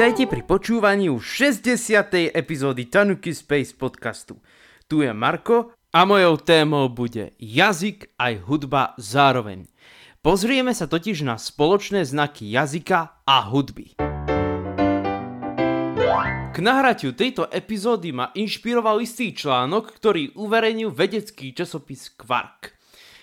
[0.00, 2.32] Vítajte pri počúvaní už 60.
[2.32, 4.40] epizódy Tanuki Space podcastu.
[4.88, 9.68] Tu je Marko a mojou témou bude jazyk aj hudba zároveň.
[10.24, 14.00] Pozrieme sa totiž na spoločné znaky jazyka a hudby.
[16.48, 22.72] K nahratiu tejto epizódy ma inšpiroval istý článok, ktorý uverejnil vedecký časopis Quark.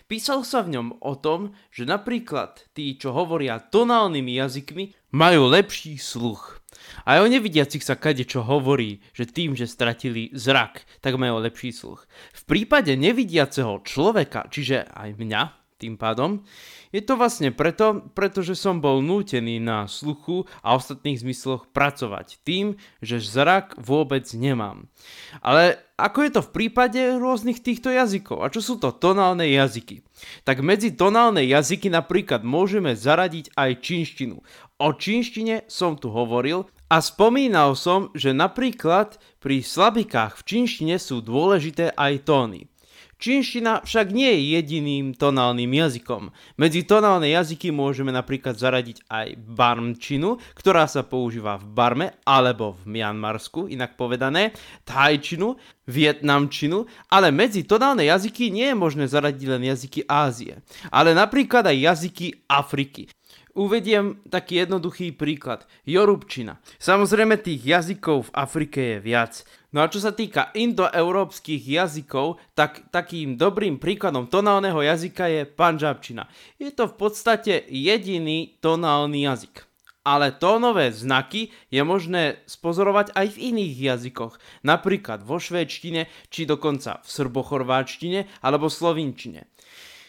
[0.05, 5.99] Písal sa v ňom o tom, že napríklad tí, čo hovoria tonálnymi jazykmi, majú lepší
[5.99, 6.63] sluch.
[7.07, 11.71] Aj o nevidiacich sa kade čo hovorí, že tým, že stratili zrak, tak majú lepší
[11.71, 12.05] sluch.
[12.33, 15.41] V prípade nevidiaceho človeka, čiže aj mňa,
[15.77, 16.41] tým pádom,
[16.89, 22.81] je to vlastne preto, pretože som bol nútený na sluchu a ostatných zmysloch pracovať tým,
[23.03, 24.89] že zrak vôbec nemám.
[25.45, 28.41] Ale ako je to v prípade rôznych týchto jazykov?
[28.41, 30.01] A čo sú to tonálne jazyky?
[30.45, 34.41] Tak medzi tonálne jazyky napríklad môžeme zaradiť aj čínštinu.
[34.77, 41.19] O čínštine som tu hovoril a spomínal som, že napríklad pri slabikách v čínštine sú
[41.19, 42.71] dôležité aj tóny.
[43.17, 46.29] Čínština však nie je jediným tonálnym jazykom.
[46.53, 52.93] Medzi tonálne jazyky môžeme napríklad zaradiť aj barmčinu, ktorá sa používa v Barme alebo v
[52.93, 54.53] Mianmarsku, inak povedané,
[54.85, 55.57] thajčinu,
[55.89, 60.61] vietnamčinu, ale medzi tonálne jazyky nie je možné zaradiť len jazyky Ázie,
[60.93, 63.09] ale napríklad aj jazyky Afriky.
[63.57, 65.65] Uvediem taký jednoduchý príklad.
[65.81, 66.61] Jorubčina.
[66.77, 69.41] Samozrejme tých jazykov v Afrike je viac.
[69.73, 76.29] No a čo sa týka indoeurópskych jazykov, tak takým dobrým príkladom tonálneho jazyka je panžabčina.
[76.61, 79.65] Je to v podstate jediný tonálny jazyk.
[80.05, 87.01] Ale tónové znaky je možné spozorovať aj v iných jazykoch, napríklad vo švédštine, či dokonca
[87.01, 89.49] v srbochorváčtine alebo slovinčine.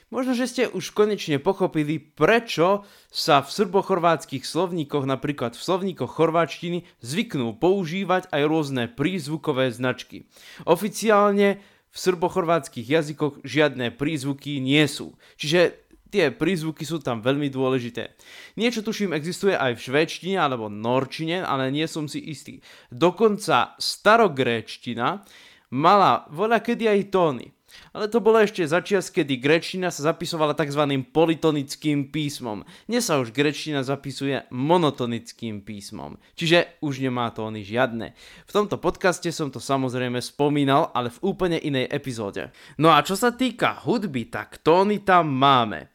[0.08, 6.88] Možno, že ste už konečne pochopili, prečo sa v srbochorvátskych slovníkoch, napríklad v slovníkoch chorváčtiny,
[7.04, 10.24] zvyknú používať aj rôzne prízvukové značky.
[10.64, 11.60] Oficiálne
[11.92, 15.12] v srbochorvátskych jazykoch žiadne prízvuky nie sú.
[15.36, 15.76] Čiže
[16.08, 18.16] tie prízvuky sú tam veľmi dôležité.
[18.56, 22.64] Niečo tuším existuje aj v švédštine alebo norčine, ale nie som si istý.
[22.88, 25.20] Dokonca starogréčtina
[25.68, 27.57] mala voľa kedy aj tóny.
[27.96, 30.84] Ale to bolo ešte začias, kedy grečtina sa zapisovala tzv.
[31.10, 32.62] politonickým písmom.
[32.84, 38.12] Dnes sa už grečtina zapisuje monotonickým písmom, čiže už nemá tóny žiadne.
[38.44, 42.54] V tomto podcaste som to samozrejme spomínal, ale v úplne inej epizóde.
[42.76, 45.90] No a čo sa týka hudby, tak tóny tam máme.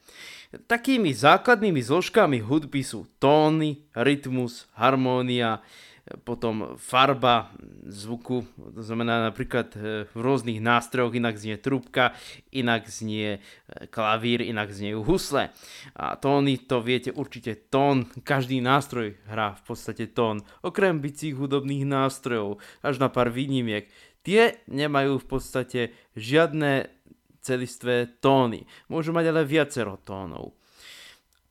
[0.53, 5.65] Takými základnými zložkami hudby sú tóny, rytmus, harmónia,
[6.27, 7.55] potom farba
[7.87, 8.43] zvuku,
[8.75, 12.11] to znamená napríklad e, v rôznych nástrojoch inak znie trúbka,
[12.51, 15.55] inak znie e, klavír, inak znie husle.
[15.95, 21.87] A tóny to viete určite tón, každý nástroj hrá v podstate tón, okrem bicích hudobných
[21.87, 23.87] nástrojov, až na pár výnimiek.
[24.27, 25.81] Tie nemajú v podstate
[26.19, 26.91] žiadne
[27.39, 28.67] celistvé tóny.
[28.91, 30.55] Môžu mať ale viacero tónov.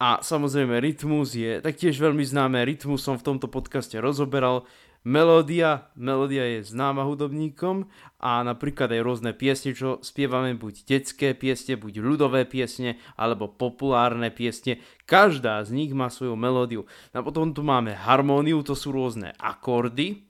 [0.03, 4.67] A samozrejme rytmus je taktiež veľmi známe, rytmus som v tomto podcaste rozoberal.
[5.07, 7.87] Melódia, melódia je známa hudobníkom
[8.19, 14.35] a napríklad aj rôzne piesne, čo spievame, buď detské piesne, buď ľudové piesne, alebo populárne
[14.35, 14.83] piesne.
[15.07, 16.83] Každá z nich má svoju melódiu.
[17.15, 20.27] A potom tu máme harmóniu, to sú rôzne akordy,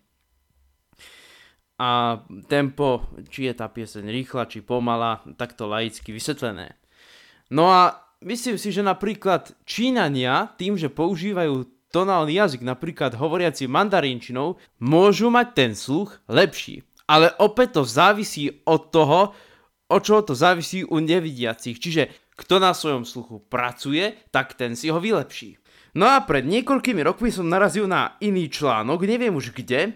[1.82, 6.78] a tempo, či je tá pieseň rýchla, či pomala, takto laicky vysvetlené.
[7.50, 14.56] No a myslím si, že napríklad Číňania tým, že používajú tonálny jazyk, napríklad hovoriaci mandarínčinou,
[14.80, 16.82] môžu mať ten sluch lepší.
[17.04, 19.36] Ale opäť to závisí od toho,
[19.92, 21.76] od čoho to závisí u nevidiacich.
[21.76, 25.60] Čiže kto na svojom sluchu pracuje, tak ten si ho vylepší.
[25.92, 29.92] No a pred niekoľkými rokmi som narazil na iný článok, neviem už kde,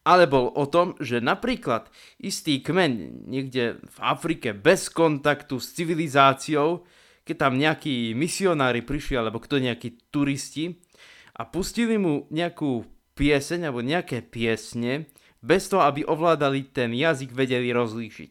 [0.00, 6.88] ale bol o tom, že napríklad istý kmeň niekde v Afrike bez kontaktu s civilizáciou
[7.24, 10.76] keď tam nejakí misionári prišli, alebo kto nejakí turisti
[11.34, 12.84] a pustili mu nejakú
[13.16, 15.08] pieseň alebo nejaké piesne,
[15.44, 18.30] bez toho, aby ovládali ten jazyk, vedeli rozlíšiť.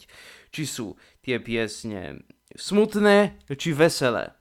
[0.50, 2.26] Či sú tie piesne
[2.58, 4.34] smutné, či veselé.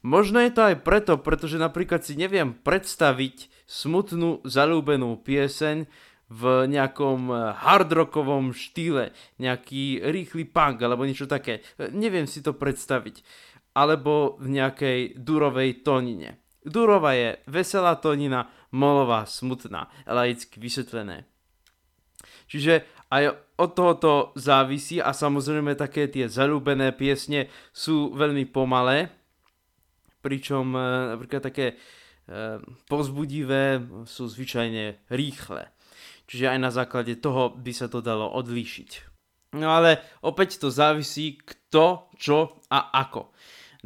[0.00, 5.84] Možno je to aj preto, pretože napríklad si neviem predstaviť smutnú, zalúbenú pieseň
[6.26, 11.62] v nejakom hardrockovom štýle, nejaký rýchly punk alebo niečo také.
[11.78, 13.22] Neviem si to predstaviť
[13.76, 16.40] alebo v nejakej durovej tónine.
[16.64, 21.28] Durova je veselá tónina, molová smutná, laicky vysvetlené.
[22.48, 29.12] Čiže aj od tohoto závisí a samozrejme také tie zalúbené piesne sú veľmi pomalé,
[30.24, 30.80] pričom e,
[31.14, 31.78] napríklad také
[32.90, 35.70] pozbudivé, sú zvyčajne rýchle.
[36.26, 39.14] Čiže aj na základe toho by sa to dalo odlíšiť.
[39.54, 43.30] No ale opäť to závisí kto, čo a ako.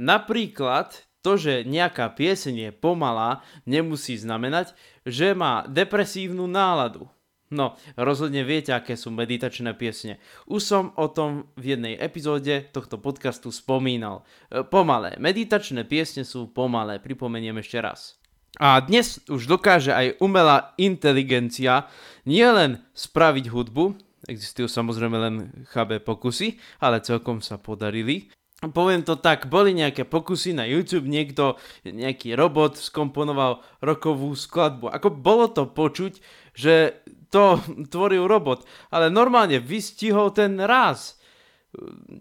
[0.01, 4.73] Napríklad to, že nejaká pieseň je pomalá, nemusí znamenať,
[5.05, 7.05] že má depresívnu náladu.
[7.51, 10.23] No, rozhodne viete, aké sú meditačné piesne.
[10.47, 14.23] Už som o tom v jednej epizóde tohto podcastu spomínal.
[14.49, 15.19] E, pomalé.
[15.19, 18.23] Meditačné piesne sú pomalé, pripomeniem ešte raz.
[18.63, 21.91] A dnes už dokáže aj umelá inteligencia
[22.23, 23.99] nielen spraviť hudbu,
[24.31, 25.35] existujú samozrejme len
[25.75, 28.31] chabé pokusy, ale celkom sa podarili,
[28.69, 31.57] poviem to tak, boli nejaké pokusy na YouTube, niekto,
[31.89, 34.93] nejaký robot skomponoval rokovú skladbu.
[34.93, 36.21] Ako bolo to počuť,
[36.53, 37.01] že
[37.33, 37.57] to
[37.93, 41.17] tvoril robot, ale normálne vystihol ten raz.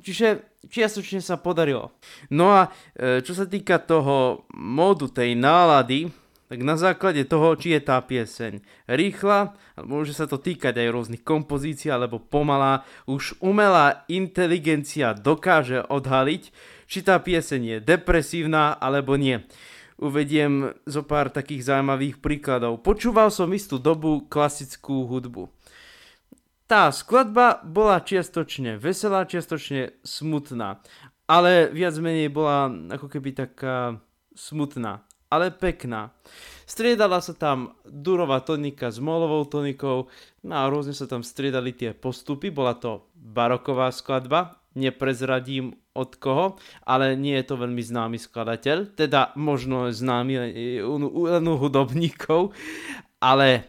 [0.06, 1.98] Čiže čiastočne sa podarilo.
[2.30, 6.06] No a e, čo sa týka toho módu, tej nálady,
[6.50, 9.54] tak na základe toho, či je tá pieseň rýchla,
[9.86, 16.44] môže sa to týkať aj rôznych kompozícií alebo pomalá, už umelá inteligencia dokáže odhaliť,
[16.90, 19.46] či tá pieseň je depresívna alebo nie.
[20.02, 22.82] Uvediem zo pár takých zaujímavých príkladov.
[22.82, 25.54] Počúval som istú dobu klasickú hudbu.
[26.66, 30.82] Tá skladba bola čiastočne veselá, čiastočne smutná,
[31.30, 34.02] ale viac menej bola ako keby taká
[34.34, 36.12] smutná ale pekná.
[36.70, 40.06] Striedala sa tam durová tonika s molovou tonikou,
[40.46, 46.62] no a rôzne sa tam striedali tie postupy, bola to baroková skladba, neprezradím od koho,
[46.86, 50.34] ale nie je to veľmi známy skladateľ, teda možno známy
[50.86, 52.54] len u hudobníkov,
[53.18, 53.66] ale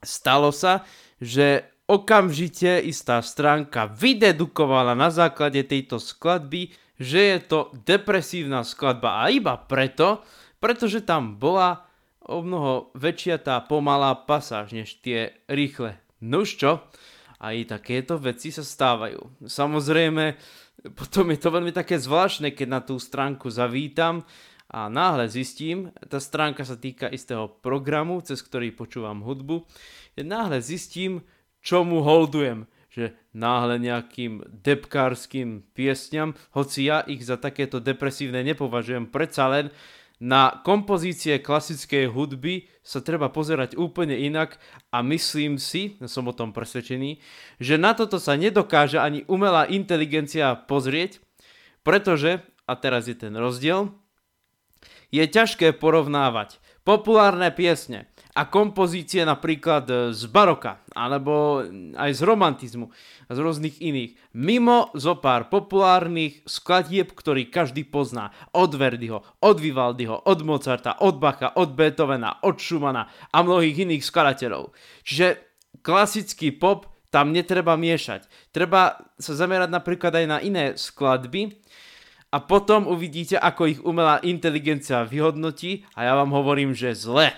[0.00, 0.86] stalo sa,
[1.18, 9.34] že okamžite istá stránka vydedukovala na základe tejto skladby, že je to depresívna skladba a
[9.34, 10.22] iba preto,
[10.60, 11.88] pretože tam bola
[12.20, 15.96] o mnoho väčšia tá pomalá pasáž než tie rýchle.
[16.20, 16.84] Nuž čo?
[17.40, 19.48] Aj takéto veci sa stávajú.
[19.48, 20.36] Samozrejme,
[20.92, 24.22] potom je to veľmi také zvláštne, keď na tú stránku zavítam
[24.68, 29.64] a náhle zistím, tá stránka sa týka istého programu, cez ktorý počúvam hudbu,
[30.20, 31.24] náhle zistím,
[31.64, 39.46] čomu holdujem že náhle nejakým depkárským piesňam, hoci ja ich za takéto depresívne nepovažujem, predsa
[39.46, 39.70] len
[40.20, 44.60] na kompozície klasickej hudby sa treba pozerať úplne inak
[44.92, 47.24] a myslím si, som o tom presvedčený,
[47.56, 51.24] že na toto sa nedokáže ani umelá inteligencia pozrieť,
[51.80, 53.96] pretože, a teraz je ten rozdiel,
[55.08, 61.66] je ťažké porovnávať populárne piesne a kompozície napríklad e, z baroka, alebo
[61.98, 62.86] aj z romantizmu
[63.26, 64.14] a z rôznych iných.
[64.38, 68.30] Mimo zo pár populárnych skladieb, ktorý každý pozná.
[68.54, 74.06] Od Verdiho, od Vivaldiho, od Mozarta, od Bacha, od Beethovena, od Schumana a mnohých iných
[74.06, 74.70] skladateľov.
[75.02, 75.26] Čiže
[75.82, 78.30] klasický pop tam netreba miešať.
[78.54, 81.58] Treba sa zamerať napríklad aj na iné skladby,
[82.30, 87.34] a potom uvidíte, ako ich umelá inteligencia vyhodnotí a ja vám hovorím, že zle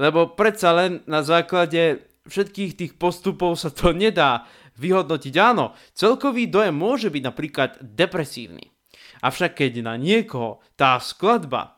[0.00, 4.48] lebo predsa len na základe všetkých tých postupov sa to nedá
[4.80, 5.34] vyhodnotiť.
[5.36, 8.72] Áno, celkový dojem môže byť napríklad depresívny.
[9.20, 11.76] Avšak keď na niekoho tá skladba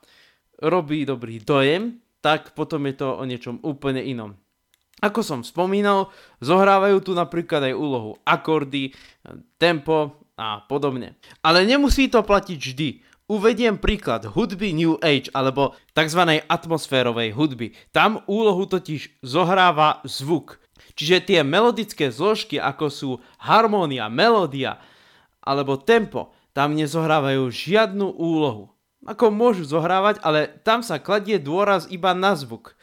[0.62, 4.38] robí dobrý dojem, tak potom je to o niečom úplne inom.
[5.02, 8.95] Ako som spomínal, zohrávajú tu napríklad aj úlohu akordy,
[9.59, 11.19] tempo a podobne.
[11.43, 12.88] Ale nemusí to platiť vždy.
[13.33, 16.45] Uvediem príklad hudby New Age alebo tzv.
[16.53, 17.73] atmosférovej hudby.
[17.89, 20.61] Tam úlohu totiž zohráva zvuk.
[20.93, 23.11] Čiže tie melodické zložky ako sú
[23.41, 24.77] harmónia, melódia
[25.41, 28.69] alebo tempo tam nezohrávajú žiadnu úlohu.
[29.09, 32.77] Ako môžu zohrávať, ale tam sa kladie dôraz iba na zvuk,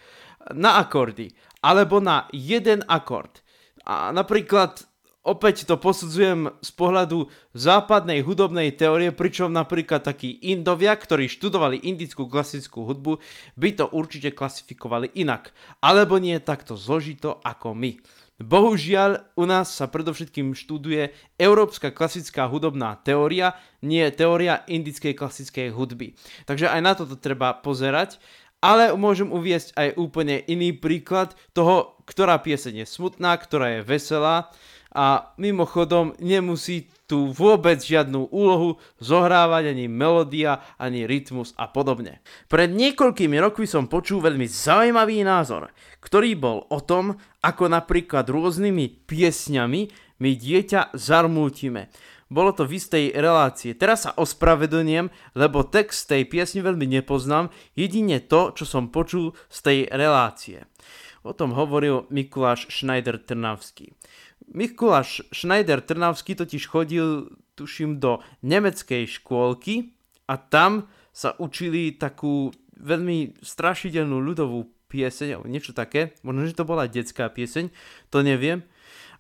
[0.49, 1.29] na akordy
[1.61, 3.45] alebo na jeden akord.
[3.85, 4.88] A napríklad
[5.29, 12.25] opäť to posudzujem z pohľadu západnej hudobnej teórie, pričom napríklad takí Indovia, ktorí študovali indickú
[12.25, 13.21] klasickú hudbu,
[13.53, 15.53] by to určite klasifikovali inak.
[15.85, 18.01] Alebo nie takto zložito ako my.
[18.39, 26.15] Bohužiaľ, u nás sa predovšetkým študuje európska klasická hudobná teória, nie teória indickej klasickej hudby.
[26.47, 28.15] Takže aj na toto treba pozerať,
[28.63, 34.51] ale môžem uviesť aj úplne iný príklad toho, ktorá pieseň je smutná, ktorá je veselá
[34.89, 42.21] a mimochodom nemusí tu vôbec žiadnu úlohu zohrávať ani melódia, ani rytmus a podobne.
[42.45, 45.73] Pred niekoľkými rokmi som počul veľmi zaujímavý názor,
[46.05, 49.81] ktorý bol o tom, ako napríklad rôznymi piesňami
[50.21, 51.89] my dieťa zarmútime.
[52.29, 53.73] bolo to v istej relácie.
[53.73, 59.57] Teraz sa ospravedlniem, lebo text tej piesne veľmi nepoznám, jedine to, čo som počul z
[59.65, 60.69] tej relácie.
[61.25, 63.91] O tom hovoril Mikuláš Schneider Trnavský.
[64.49, 69.93] Mikuláš Schneider Trnavský totiž chodil, tuším, do nemeckej škôlky
[70.25, 76.17] a tam sa učili takú veľmi strašidelnú ľudovú pieseň, alebo niečo také.
[76.25, 77.69] Možno, že to bola detská pieseň,
[78.09, 78.65] to neviem.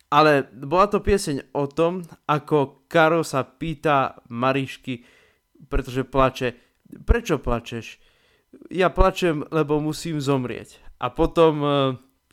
[0.09, 5.05] Ale bola to pieseň o tom, ako Karol sa pýta Marišky,
[5.69, 6.57] pretože plače.
[7.05, 8.01] Prečo plačeš?
[8.73, 10.81] Ja plačem, lebo musím zomrieť.
[10.97, 11.71] A potom uh,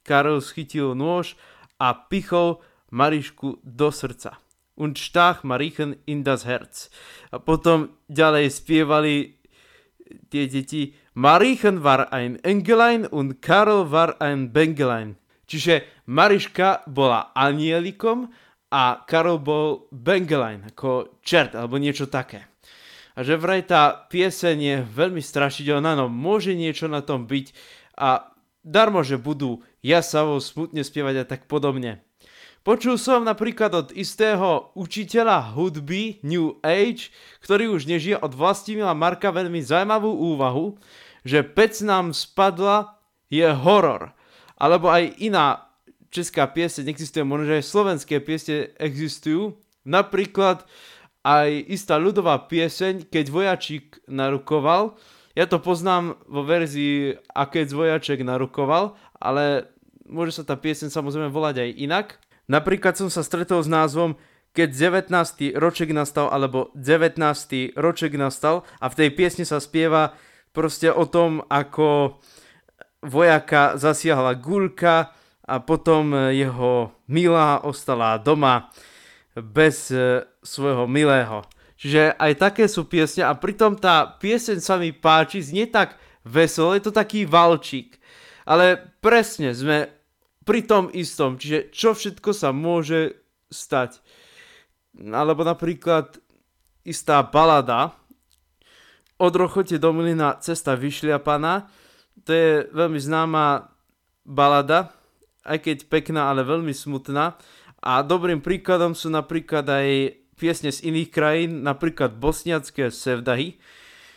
[0.00, 1.36] Karol schytil nôž
[1.76, 4.38] a pichol Marišku do srdca.
[4.76, 6.92] Und stach Marichen in das Herz.
[7.32, 9.40] A potom ďalej spievali
[10.28, 15.16] tie deti Marichen war ein Engelein und Karol war ein Bengelein.
[15.46, 18.28] Čiže Mariška bola anielikom
[18.68, 22.44] a Karol bol Bengelajn, ako čert alebo niečo také.
[23.16, 27.46] A že vraj tá pieseň je veľmi strašidelná, no môže niečo na tom byť
[27.96, 28.28] a
[28.60, 32.04] darmo, že budú jasavo smutne spievať a tak podobne.
[32.66, 39.30] Počul som napríklad od istého učiteľa hudby New Age, ktorý už nežije od Vlastimila Marka
[39.30, 40.74] veľmi zaujímavú úvahu,
[41.22, 42.98] že pec nám spadla
[43.30, 44.10] je horor
[44.58, 45.70] alebo aj iná
[46.10, 49.54] česká pieseň existuje, možno, aj slovenské piesne existujú.
[49.86, 50.66] Napríklad
[51.22, 54.98] aj istá ľudová pieseň, keď vojačík narukoval.
[55.38, 59.70] Ja to poznám vo verzii A keď vojaček narukoval, ale
[60.02, 62.08] môže sa tá pieseň samozrejme volať aj inak.
[62.46, 64.14] Napríklad som sa stretol s názvom
[64.56, 64.72] keď
[65.12, 65.52] 19.
[65.52, 67.20] roček nastal, alebo 19.
[67.76, 70.16] roček nastal a v tej piesni sa spieva
[70.56, 72.16] proste o tom, ako
[73.04, 75.12] vojaka zasiahla guľka
[75.44, 78.72] a potom jeho milá ostala doma
[79.36, 81.44] bez e, svojho milého.
[81.76, 86.72] Čiže aj také sú piesne a pritom tá pieseň sa mi páči, znie tak veselo,
[86.72, 88.00] je to taký valčík.
[88.48, 89.92] Ale presne sme
[90.46, 93.18] pri tom istom, čiže čo všetko sa môže
[93.50, 93.98] stať.
[94.96, 96.22] Alebo napríklad
[96.86, 97.98] istá balada
[99.18, 101.66] od Rochote do Milina cesta vyšliapaná,
[102.24, 103.74] to je veľmi známa
[104.24, 104.94] balada,
[105.44, 107.36] aj keď pekná, ale veľmi smutná.
[107.84, 113.58] A dobrým príkladom sú napríklad aj piesne z iných krajín, napríklad bosniacké sevdahy.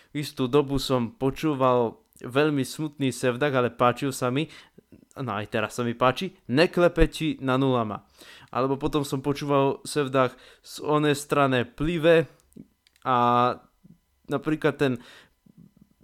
[0.09, 4.49] V istú dobu som počúval veľmi smutný sevdah, ale páčil sa mi,
[5.19, 8.07] no aj teraz sa mi páči, neklepeči na nulama.
[8.49, 10.33] Alebo potom som počúval sevdah
[10.63, 12.25] z onej strane plive
[13.05, 13.53] a
[14.29, 14.93] napríklad ten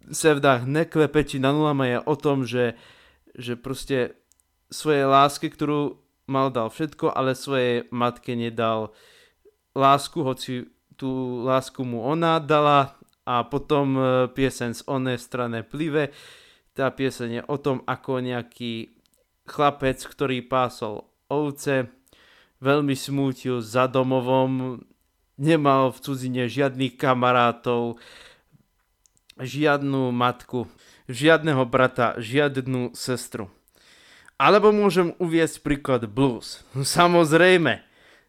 [0.06, 2.78] Sevdah neklepeči na nulama je o tom, že,
[3.34, 4.14] že proste
[4.70, 5.98] svojej láske, ktorú
[6.30, 8.94] mal dal všetko, ale svojej matke nedal
[9.74, 12.94] lásku, hoci tú lásku mu ona dala
[13.26, 16.14] a potom e, piesen z onej strane plive.
[16.78, 18.95] Tá pieseň je o tom, ako nejaký
[19.46, 21.90] chlapec, ktorý pásol ovce,
[22.62, 24.82] veľmi smútil za domovom,
[25.38, 28.02] nemal v cudzine žiadnych kamarátov,
[29.40, 30.68] žiadnu matku,
[31.12, 33.52] žiadneho brata, žiadnu sestru.
[34.36, 36.64] Alebo môžem uviesť príklad blues.
[36.76, 37.84] Samozrejme,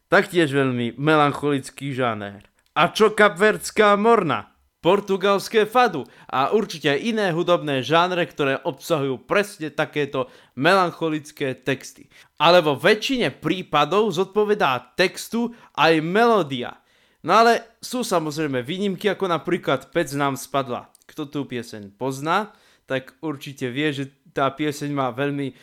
[0.06, 2.46] taktiež veľmi melancholický žáner.
[2.76, 4.55] A čo kapverdská morna?
[4.86, 12.06] Portugalské fadu a určite aj iné hudobné žánre, ktoré obsahujú presne takéto melancholické texty.
[12.38, 16.78] Ale vo väčšine prípadov zodpovedá textu aj melódia.
[17.26, 22.52] No ale sú samozrejme výnimky, ako napríklad Pec nám spadla kto tú pieseň pozná,
[22.84, 25.54] tak určite vie, že tá pieseň má veľmi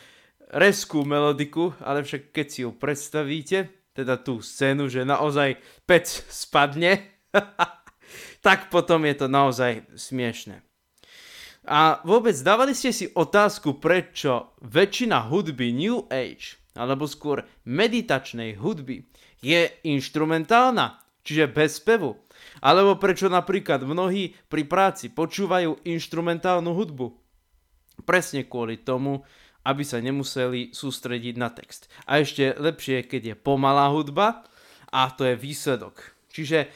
[0.56, 5.54] reskú melodiku, ale však keď si ju predstavíte, teda tú scénu, že naozaj
[5.86, 6.98] pec spadne,
[8.44, 10.60] tak potom je to naozaj smiešne.
[11.64, 19.08] A vôbec dávali ste si otázku, prečo väčšina hudby New Age, alebo skôr meditačnej hudby,
[19.40, 22.20] je instrumentálna, čiže bez spevu.
[22.60, 27.16] Alebo prečo napríklad mnohí pri práci počúvajú instrumentálnu hudbu.
[28.04, 29.24] Presne kvôli tomu,
[29.64, 31.88] aby sa nemuseli sústrediť na text.
[32.04, 34.44] A ešte lepšie, keď je pomalá hudba
[34.92, 36.12] a to je výsledok.
[36.28, 36.68] Čiže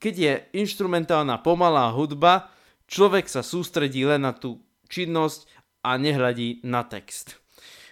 [0.00, 0.32] keď je
[0.64, 2.48] instrumentálna pomalá hudba,
[2.88, 5.46] človek sa sústredí len na tú činnosť
[5.84, 7.36] a nehľadí na text.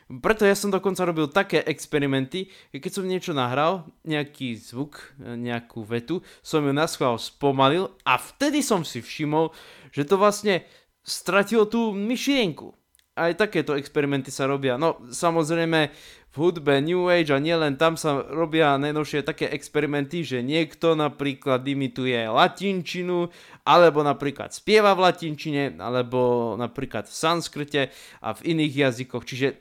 [0.08, 6.24] Preto ja som dokonca robil také experimenty, keď som niečo nahral, nejaký zvuk, nejakú vetu,
[6.40, 9.52] som ju na schvál spomalil a vtedy som si všimol,
[9.92, 10.64] že to vlastne
[11.04, 12.72] stratilo tú myšlienku.
[13.18, 14.78] Aj takéto experimenty sa robia.
[14.78, 15.90] No samozrejme
[16.28, 21.66] v hudbe New Age a nielen tam sa robia najnovšie také experimenty, že niekto napríklad
[21.66, 23.32] imituje latinčinu,
[23.66, 27.82] alebo napríklad spieva v latinčine, alebo napríklad v sanskrite
[28.22, 29.24] a v iných jazykoch.
[29.26, 29.58] Čiže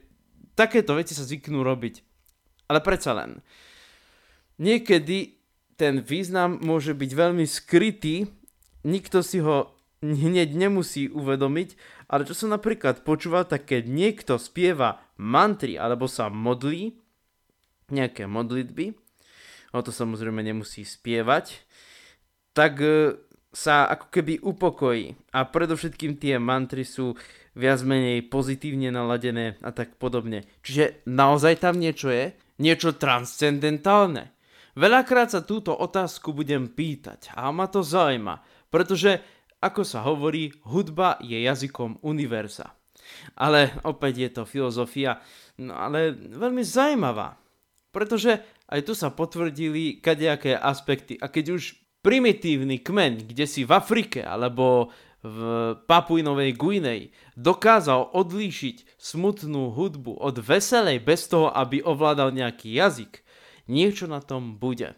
[0.54, 2.04] takéto veci sa zvyknú robiť.
[2.68, 3.40] Ale predsa len.
[4.60, 5.40] Niekedy
[5.80, 8.28] ten význam môže byť veľmi skrytý,
[8.84, 11.70] nikto si ho hneď nemusí uvedomiť,
[12.08, 16.96] ale čo som napríklad počúval, tak keď niekto spieva mantry alebo sa modlí,
[17.92, 18.96] nejaké modlitby,
[19.76, 21.64] o to samozrejme nemusí spievať,
[22.56, 23.20] tak e,
[23.52, 25.16] sa ako keby upokojí.
[25.36, 27.16] A predovšetkým tie mantry sú
[27.58, 30.46] viac menej pozitívne naladené a tak podobne.
[30.62, 32.32] Čiže naozaj tam niečo je?
[32.58, 34.34] Niečo transcendentálne.
[34.78, 41.18] Veľakrát sa túto otázku budem pýtať a ma to zaujíma, pretože ako sa hovorí, hudba
[41.22, 42.78] je jazykom univerza.
[43.34, 45.22] Ale opäť je to filozofia,
[45.58, 47.40] no ale veľmi zaujímavá.
[47.90, 51.16] Pretože aj tu sa potvrdili kadejaké aspekty.
[51.18, 54.94] A keď už primitívny kmeň, kde si v Afrike alebo
[55.26, 55.40] v
[55.90, 57.02] Papuinovej Guinej
[57.34, 63.26] dokázal odlíšiť smutnú hudbu od veselej bez toho, aby ovládal nejaký jazyk,
[63.66, 64.94] niečo na tom bude.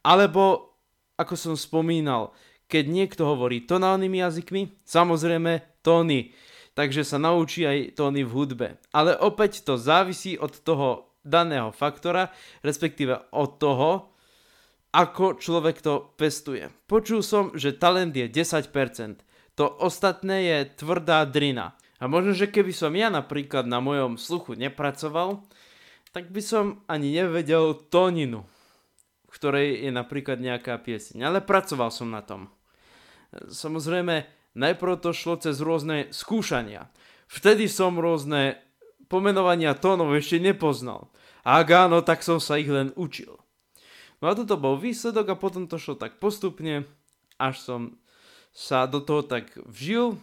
[0.00, 0.74] Alebo,
[1.20, 2.32] ako som spomínal,
[2.70, 6.30] keď niekto hovorí tonálnymi jazykmi, samozrejme tóny,
[6.78, 8.68] takže sa naučí aj tóny v hudbe.
[8.94, 12.30] Ale opäť to závisí od toho daného faktora,
[12.62, 13.90] respektíve od toho,
[14.90, 16.70] ako človek to pestuje.
[16.86, 18.70] Počul som, že talent je 10%,
[19.54, 21.76] to ostatné je tvrdá drina.
[22.00, 25.44] A možno, že keby som ja napríklad na mojom sluchu nepracoval,
[26.16, 28.48] tak by som ani nevedel tóninu,
[29.28, 31.22] v ktorej je napríklad nejaká pieseň.
[31.22, 32.48] Ale pracoval som na tom.
[33.34, 34.26] Samozrejme,
[34.58, 36.90] najprv to šlo cez rôzne skúšania.
[37.30, 38.58] Vtedy som rôzne
[39.06, 41.10] pomenovania tónov ešte nepoznal.
[41.46, 43.38] A ak áno, tak som sa ich len učil.
[44.20, 46.84] No a toto bol výsledok a potom to šlo tak postupne,
[47.40, 47.80] až som
[48.52, 50.18] sa do toho tak vžil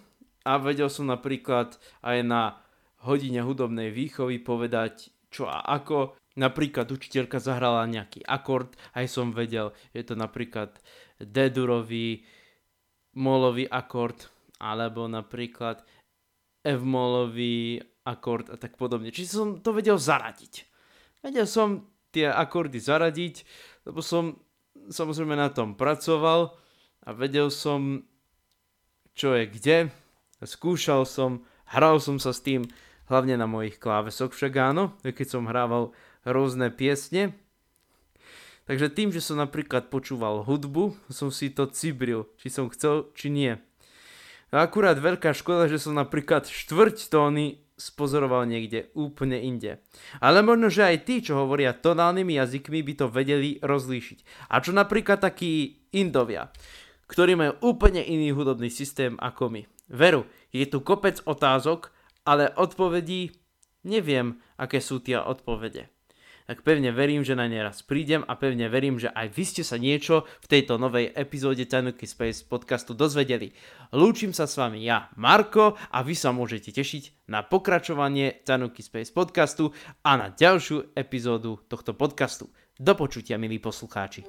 [0.46, 2.62] a vedel som napríklad aj na
[3.08, 6.14] hodine hudobnej výchovy povedať čo a ako.
[6.38, 10.70] Napríklad učiteľka zahrala nejaký akord, aj som vedel, je to napríklad
[11.18, 12.22] D-durový,
[13.18, 14.30] molový akord
[14.62, 15.82] alebo napríklad
[16.62, 19.10] F-molový akord a tak podobne.
[19.10, 20.54] Čiže som to vedel zaradiť.
[21.26, 23.44] Vedel som tie akordy zaradiť,
[23.90, 24.38] lebo som
[24.88, 26.56] samozrejme na tom pracoval
[27.04, 28.06] a vedel som,
[29.18, 29.78] čo je kde.
[30.40, 32.64] Skúšal som, hral som sa s tým,
[33.10, 35.96] hlavne na mojich klávesoch však áno, keď som hrával
[36.28, 37.34] rôzne piesne,
[38.68, 43.32] Takže tým, že som napríklad počúval hudbu, som si to cibril, či som chcel, či
[43.32, 43.56] nie.
[44.52, 49.80] A akurát veľká škoda, že som napríklad štvrť tóny spozoroval niekde úplne inde.
[50.20, 54.52] Ale možno, že aj tí, čo hovoria tonálnymi jazykmi, by to vedeli rozlíšiť.
[54.52, 56.52] A čo napríklad takí Indovia,
[57.08, 59.62] ktorí majú úplne iný hudobný systém ako my.
[59.88, 61.96] Veru, je tu kopec otázok,
[62.28, 63.32] ale odpovedí
[63.88, 65.88] neviem, aké sú tie odpovede
[66.48, 69.64] tak pevne verím, že na ne raz prídem a pevne verím, že aj vy ste
[69.68, 73.52] sa niečo v tejto novej epizóde Tanuki Space podcastu dozvedeli.
[73.92, 79.12] Lúčim sa s vami ja, Marko, a vy sa môžete tešiť na pokračovanie Tanuki Space
[79.12, 79.76] podcastu
[80.08, 82.48] a na ďalšiu epizódu tohto podcastu.
[82.80, 84.24] Do počutia, milí poslucháči.